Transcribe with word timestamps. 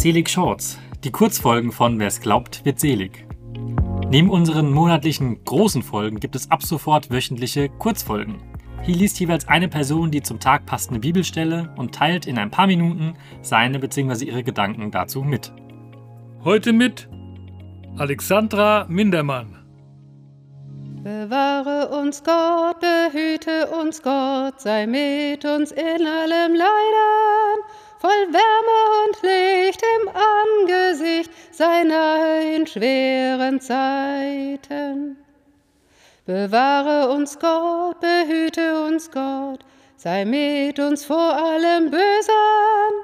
Selig 0.00 0.30
Shorts, 0.30 0.78
die 1.04 1.10
Kurzfolgen 1.10 1.72
von 1.72 1.98
Wer's 1.98 2.22
glaubt, 2.22 2.64
wird 2.64 2.80
selig. 2.80 3.26
Neben 4.08 4.30
unseren 4.30 4.72
monatlichen 4.72 5.44
großen 5.44 5.82
Folgen 5.82 6.18
gibt 6.18 6.34
es 6.34 6.50
ab 6.50 6.62
sofort 6.62 7.10
wöchentliche 7.10 7.68
Kurzfolgen. 7.68 8.40
Hier 8.80 8.96
liest 8.96 9.20
jeweils 9.20 9.46
eine 9.46 9.68
Person 9.68 10.10
die 10.10 10.22
zum 10.22 10.40
Tag 10.40 10.64
passende 10.64 11.00
Bibelstelle 11.00 11.74
und 11.76 11.94
teilt 11.94 12.24
in 12.24 12.38
ein 12.38 12.50
paar 12.50 12.66
Minuten 12.66 13.12
seine 13.42 13.78
bzw. 13.78 14.24
ihre 14.24 14.42
Gedanken 14.42 14.90
dazu 14.90 15.20
mit. 15.20 15.52
Heute 16.44 16.72
mit 16.72 17.06
Alexandra 17.98 18.86
Mindermann. 18.88 19.58
Bewahre 21.02 21.90
uns 22.00 22.24
Gott, 22.24 22.80
behüte 22.80 23.66
uns 23.78 24.00
Gott, 24.00 24.62
sei 24.62 24.86
mit 24.86 25.44
uns 25.44 25.72
in 25.72 26.06
allem 26.06 26.54
Leiden, 26.54 27.64
voll 27.98 28.32
Wärme 28.32 28.49
Angesicht, 31.60 31.62
sei 31.62 31.84
nahe 31.84 32.54
in 32.56 32.66
schweren 32.66 33.60
Zeiten. 33.60 35.16
Bewahre 36.24 37.10
uns 37.12 37.38
Gott, 37.38 38.00
behüte 38.00 38.82
uns 38.86 39.10
Gott, 39.10 39.60
sei 39.96 40.24
mit 40.24 40.78
uns 40.78 41.04
vor 41.04 41.34
allem 41.36 41.90
Bösen, 41.90 42.94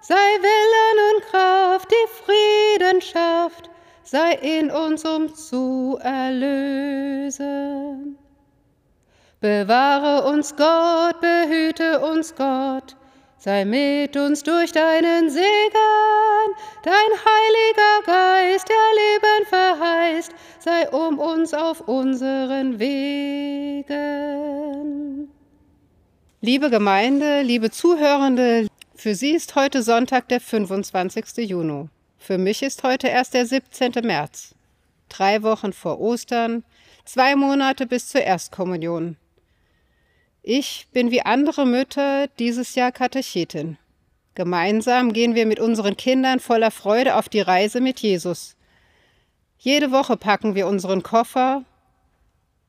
sei 0.00 0.14
Willen 0.14 1.14
und 1.14 1.22
Kraft, 1.30 1.88
die 1.90 2.08
Frieden 2.24 3.00
schafft, 3.00 3.70
sei 4.02 4.32
in 4.32 4.70
uns, 4.70 5.04
um 5.04 5.34
zu 5.34 5.98
erlösen. 6.02 7.38
Bewahre 9.40 10.28
uns 10.28 10.56
Gott, 10.56 11.20
behüte 11.20 12.00
uns 12.00 12.34
Gott, 12.34 12.96
sei 13.38 13.64
mit 13.64 14.16
uns 14.16 14.42
durch 14.44 14.72
deinen 14.72 15.28
Segen, 15.28 16.56
dein 16.84 16.92
heiliger 16.92 17.41
sei 20.62 20.88
um 20.90 21.18
uns 21.18 21.52
auf 21.54 21.80
unseren 21.80 22.78
Wegen. 22.78 23.88
Liebe 26.40 26.70
Gemeinde, 26.70 27.42
liebe 27.42 27.72
Zuhörende, 27.72 28.68
für 28.94 29.16
Sie 29.16 29.32
ist 29.32 29.56
heute 29.56 29.82
Sonntag, 29.82 30.28
der 30.28 30.40
25. 30.40 31.48
Juni. 31.48 31.88
Für 32.16 32.38
mich 32.38 32.62
ist 32.62 32.84
heute 32.84 33.08
erst 33.08 33.34
der 33.34 33.44
17. 33.46 33.92
März. 34.04 34.54
Drei 35.08 35.42
Wochen 35.42 35.72
vor 35.72 35.98
Ostern, 35.98 36.62
zwei 37.04 37.34
Monate 37.34 37.88
bis 37.88 38.06
zur 38.08 38.20
Erstkommunion. 38.20 39.16
Ich 40.42 40.86
bin 40.92 41.10
wie 41.10 41.22
andere 41.22 41.66
Mütter 41.66 42.28
dieses 42.38 42.76
Jahr 42.76 42.92
Katechetin. 42.92 43.78
Gemeinsam 44.36 45.12
gehen 45.12 45.34
wir 45.34 45.46
mit 45.46 45.58
unseren 45.58 45.96
Kindern 45.96 46.38
voller 46.38 46.70
Freude 46.70 47.16
auf 47.16 47.28
die 47.28 47.40
Reise 47.40 47.80
mit 47.80 47.98
Jesus. 47.98 48.54
Jede 49.64 49.92
Woche 49.92 50.16
packen 50.16 50.56
wir 50.56 50.66
unseren 50.66 51.04
Koffer. 51.04 51.64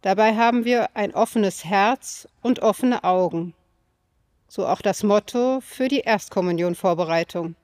Dabei 0.04 0.36
haben 0.36 0.64
wir 0.64 0.96
ein 0.96 1.16
offenes 1.16 1.66
Herz 1.66 2.28
und 2.44 2.60
offene 2.60 3.04
Augen. 3.04 3.56
So 4.48 4.68
auch 4.68 4.80
das 4.80 5.02
Motto 5.02 5.60
für 5.62 5.88
die 5.88 6.02
Erstkommunionvorbereitung. 6.02 7.56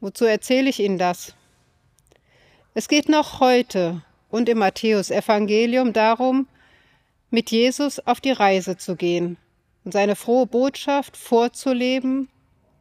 Wozu 0.00 0.24
erzähle 0.24 0.70
ich 0.70 0.80
Ihnen 0.80 0.96
das? 0.96 1.34
Es 2.72 2.88
geht 2.88 3.10
noch 3.10 3.40
heute 3.40 4.00
und 4.30 4.48
im 4.48 4.56
Matthäusevangelium 4.56 5.92
darum, 5.92 6.48
mit 7.28 7.50
Jesus 7.50 7.98
auf 7.98 8.22
die 8.22 8.32
Reise 8.32 8.78
zu 8.78 8.96
gehen 8.96 9.36
und 9.84 9.92
seine 9.92 10.16
frohe 10.16 10.46
Botschaft 10.46 11.14
vorzuleben, 11.14 12.30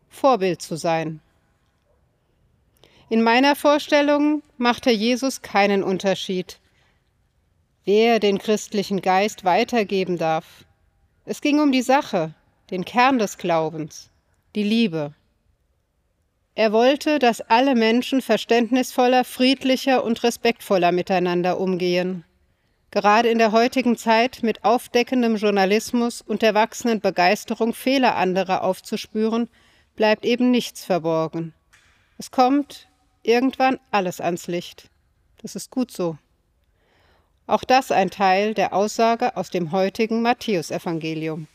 Vorbild 0.07 0.61
zu 0.61 0.77
sein. 0.77 1.19
In 3.07 3.21
meiner 3.21 3.55
Vorstellung 3.55 4.41
machte 4.57 4.89
Jesus 4.89 5.43
keinen 5.43 5.83
Unterschied, 5.83 6.59
wer 7.83 8.19
den 8.19 8.39
christlichen 8.39 8.99
Geist 8.99 9.43
weitergeben 9.43 10.17
darf. 10.17 10.65
Es 11.23 11.41
ging 11.41 11.59
um 11.59 11.71
die 11.71 11.83
Sache, 11.83 12.33
den 12.71 12.83
Kern 12.83 13.19
des 13.19 13.37
Glaubens, 13.37 14.09
die 14.55 14.63
Liebe. 14.63 15.13
Er 16.55 16.71
wollte, 16.71 17.19
dass 17.19 17.41
alle 17.41 17.75
Menschen 17.75 18.23
verständnisvoller, 18.23 19.23
friedlicher 19.23 20.03
und 20.03 20.23
respektvoller 20.23 20.91
miteinander 20.91 21.59
umgehen. 21.59 22.23
Gerade 22.89 23.29
in 23.29 23.37
der 23.37 23.51
heutigen 23.51 23.97
Zeit 23.97 24.39
mit 24.41 24.63
aufdeckendem 24.63 25.35
Journalismus 25.35 26.21
und 26.21 26.41
der 26.41 26.55
wachsenden 26.55 27.01
Begeisterung, 27.01 27.75
Fehler 27.75 28.15
anderer 28.15 28.63
aufzuspüren, 28.63 29.47
bleibt 29.95 30.25
eben 30.25 30.49
nichts 30.49 30.83
verborgen. 30.83 31.53
Es 32.17 32.31
kommt 32.31 32.87
irgendwann 33.27 33.79
alles 33.91 34.21
ans 34.21 34.47
Licht. 34.47 34.89
Das 35.41 35.55
ist 35.55 35.71
gut 35.71 35.91
so. 35.91 36.17
Auch 37.47 37.63
das 37.63 37.91
ein 37.91 38.09
Teil 38.09 38.53
der 38.53 38.73
Aussage 38.73 39.37
aus 39.37 39.49
dem 39.49 39.71
heutigen 39.71 40.21
Matthäusevangelium. 40.21 41.47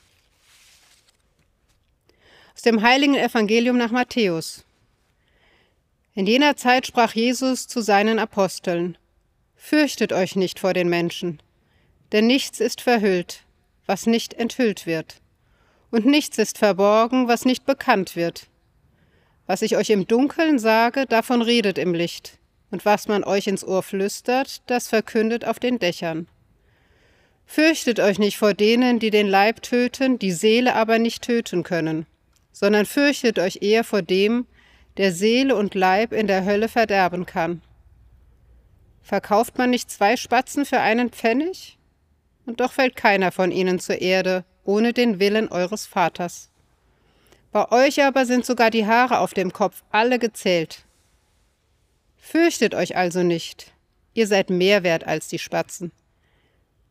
Aus 2.54 2.62
dem 2.62 2.82
heiligen 2.82 3.16
Evangelium 3.16 3.76
nach 3.76 3.90
Matthäus. 3.90 4.64
In 6.14 6.26
jener 6.26 6.56
Zeit 6.56 6.86
sprach 6.86 7.14
Jesus 7.14 7.66
zu 7.66 7.80
seinen 7.80 8.18
Aposteln, 8.18 8.98
Fürchtet 9.56 10.12
euch 10.12 10.36
nicht 10.36 10.58
vor 10.58 10.72
den 10.72 10.88
Menschen, 10.88 11.42
denn 12.12 12.26
nichts 12.26 12.60
ist 12.60 12.80
verhüllt, 12.80 13.44
was 13.86 14.06
nicht 14.06 14.34
enthüllt 14.34 14.86
wird, 14.86 15.20
und 15.90 16.06
nichts 16.06 16.38
ist 16.38 16.58
verborgen, 16.58 17.28
was 17.28 17.44
nicht 17.44 17.66
bekannt 17.66 18.16
wird. 18.16 18.49
Was 19.50 19.62
ich 19.62 19.76
euch 19.76 19.90
im 19.90 20.06
Dunkeln 20.06 20.60
sage, 20.60 21.06
davon 21.06 21.42
redet 21.42 21.76
im 21.76 21.92
Licht, 21.92 22.38
und 22.70 22.84
was 22.84 23.08
man 23.08 23.24
euch 23.24 23.48
ins 23.48 23.64
Ohr 23.64 23.82
flüstert, 23.82 24.62
das 24.70 24.86
verkündet 24.86 25.44
auf 25.44 25.58
den 25.58 25.80
Dächern. 25.80 26.28
Fürchtet 27.46 27.98
euch 27.98 28.20
nicht 28.20 28.36
vor 28.36 28.54
denen, 28.54 29.00
die 29.00 29.10
den 29.10 29.26
Leib 29.26 29.60
töten, 29.62 30.20
die 30.20 30.30
Seele 30.30 30.76
aber 30.76 31.00
nicht 31.00 31.24
töten 31.24 31.64
können, 31.64 32.06
sondern 32.52 32.86
fürchtet 32.86 33.40
euch 33.40 33.58
eher 33.60 33.82
vor 33.82 34.02
dem, 34.02 34.46
der 34.98 35.10
Seele 35.10 35.56
und 35.56 35.74
Leib 35.74 36.12
in 36.12 36.28
der 36.28 36.44
Hölle 36.44 36.68
verderben 36.68 37.26
kann. 37.26 37.60
Verkauft 39.02 39.58
man 39.58 39.70
nicht 39.70 39.90
zwei 39.90 40.16
Spatzen 40.16 40.64
für 40.64 40.78
einen 40.78 41.10
Pfennig? 41.10 41.76
Und 42.46 42.60
doch 42.60 42.70
fällt 42.70 42.94
keiner 42.94 43.32
von 43.32 43.50
ihnen 43.50 43.80
zur 43.80 44.00
Erde, 44.00 44.44
ohne 44.62 44.92
den 44.92 45.18
Willen 45.18 45.48
eures 45.48 45.86
Vaters. 45.86 46.49
Bei 47.52 47.70
euch 47.72 48.02
aber 48.02 48.26
sind 48.26 48.46
sogar 48.46 48.70
die 48.70 48.86
Haare 48.86 49.18
auf 49.18 49.34
dem 49.34 49.52
Kopf 49.52 49.82
alle 49.90 50.18
gezählt. 50.18 50.84
Fürchtet 52.16 52.74
euch 52.74 52.96
also 52.96 53.22
nicht, 53.22 53.72
ihr 54.14 54.26
seid 54.26 54.50
mehr 54.50 54.82
wert 54.82 55.06
als 55.06 55.28
die 55.28 55.38
Spatzen. 55.38 55.90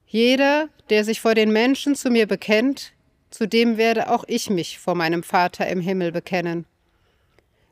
Jeder, 0.05 0.69
der 0.89 1.05
sich 1.05 1.21
vor 1.21 1.35
den 1.35 1.53
Menschen 1.53 1.95
zu 1.95 2.09
mir 2.09 2.27
bekennt, 2.27 2.93
zu 3.29 3.47
dem 3.47 3.77
werde 3.77 4.09
auch 4.09 4.23
ich 4.27 4.49
mich 4.49 4.79
vor 4.79 4.95
meinem 4.95 5.23
Vater 5.23 5.67
im 5.67 5.81
Himmel 5.81 6.11
bekennen. 6.11 6.65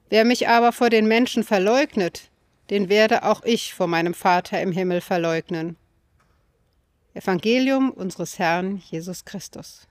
Wer 0.09 0.23
mich 0.23 0.47
aber 0.47 0.71
vor 0.71 0.89
den 0.89 1.07
Menschen 1.07 1.43
verleugnet, 1.43 2.29
den 2.69 2.89
werde 2.89 3.23
auch 3.23 3.43
ich 3.43 3.73
vor 3.73 3.87
meinem 3.87 4.13
Vater 4.13 4.61
im 4.61 4.71
Himmel 4.71 5.01
verleugnen. 5.01 5.75
Evangelium 7.13 7.89
unseres 7.89 8.37
Herrn 8.37 8.77
Jesus 8.77 9.25
Christus. 9.25 9.87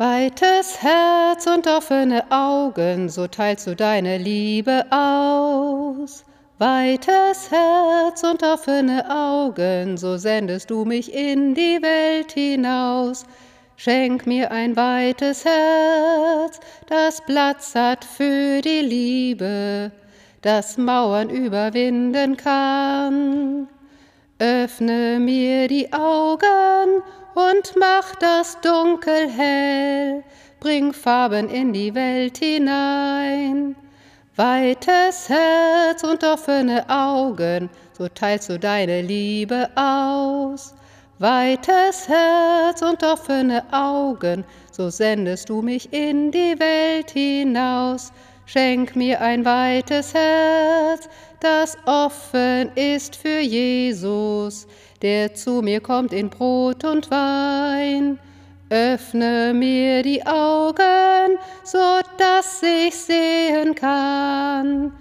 Weites 0.00 0.80
Herz 0.80 1.48
und 1.48 1.66
offene 1.66 2.22
Augen, 2.30 3.08
so 3.08 3.26
teilst 3.26 3.66
du 3.66 3.74
deine 3.74 4.16
Liebe 4.16 4.84
aus. 4.92 6.24
Weites 6.58 7.50
Herz 7.50 8.22
und 8.22 8.44
offene 8.44 9.10
Augen, 9.10 9.96
so 9.96 10.16
sendest 10.16 10.70
du 10.70 10.84
mich 10.84 11.12
in 11.12 11.52
die 11.52 11.82
Welt 11.82 12.30
hinaus. 12.30 13.24
Schenk 13.74 14.24
mir 14.24 14.52
ein 14.52 14.76
weites 14.76 15.44
Herz, 15.44 16.60
das 16.86 17.20
Platz 17.22 17.74
hat 17.74 18.04
für 18.04 18.60
die 18.62 18.82
Liebe, 18.82 19.90
das 20.42 20.78
Mauern 20.78 21.28
überwinden 21.28 22.36
kann. 22.36 23.66
Öffne 24.38 25.18
mir 25.18 25.66
die 25.66 25.92
Augen 25.92 26.97
und 27.38 27.74
mach 27.78 28.16
das 28.16 28.60
Dunkel 28.62 29.30
hell, 29.30 30.24
bring 30.58 30.92
Farben 30.92 31.48
in 31.48 31.72
die 31.72 31.94
Welt 31.94 32.38
hinein. 32.38 33.76
Weites 34.34 35.28
Herz 35.28 36.02
und 36.02 36.24
offene 36.24 36.84
Augen, 36.88 37.70
so 37.92 38.08
teilst 38.08 38.48
du 38.48 38.58
deine 38.58 39.02
Liebe 39.02 39.68
aus. 39.76 40.74
Weites 41.20 42.08
Herz 42.08 42.82
und 42.82 43.02
offene 43.04 43.64
Augen, 43.72 44.44
so 44.72 44.90
sendest 44.90 45.48
du 45.48 45.62
mich 45.62 45.92
in 45.92 46.32
die 46.32 46.58
Welt 46.58 47.10
hinaus. 47.10 48.12
Schenk 48.50 48.96
mir 48.96 49.20
ein 49.20 49.44
weites 49.44 50.14
Herz, 50.14 51.06
das 51.38 51.76
offen 51.84 52.70
ist 52.74 53.14
für 53.14 53.40
Jesus, 53.40 54.66
der 55.02 55.34
zu 55.34 55.60
mir 55.60 55.82
kommt 55.82 56.14
in 56.14 56.30
Brot 56.30 56.82
und 56.82 57.10
Wein. 57.10 58.18
Öffne 58.70 59.52
mir 59.54 60.02
die 60.02 60.26
Augen 60.26 61.36
so 61.62 62.00
dass 62.16 62.62
ich 62.62 62.94
sehen 62.94 63.74
kann, 63.74 64.92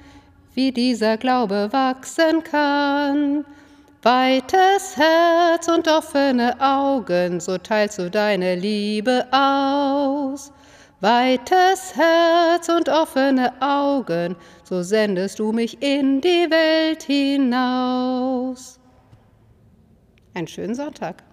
wie 0.54 0.74
dieser 0.74 1.16
Glaube 1.16 1.70
wachsen 1.72 2.44
kann. 2.44 3.46
Weites 4.02 4.98
Herz 4.98 5.70
und 5.70 5.88
offene 5.88 6.60
Augen, 6.60 7.40
so 7.40 7.58
teilst 7.58 8.00
du 8.00 8.10
deine 8.10 8.56
Liebe 8.56 9.26
aus. 9.32 10.52
Weites 11.00 11.96
Herz 11.96 12.70
und 12.70 12.90
offene 12.90 13.54
Augen, 13.62 14.36
so 14.64 14.82
sendest 14.82 15.38
du 15.38 15.52
mich 15.52 15.82
in 15.84 16.22
die 16.22 16.50
Welt 16.50 17.04
hinaus. 17.04 18.80
Einen 20.34 20.48
schönen 20.48 20.74
Sonntag. 20.74 21.27